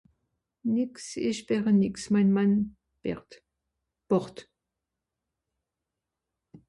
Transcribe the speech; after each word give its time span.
nìx 0.73 0.95
isch 1.29 1.43
bäche 1.47 1.71
nìx 1.81 1.95
mein 2.13 2.29
mann 2.35 2.53
bächt 3.01 3.31
bàcht 4.09 4.37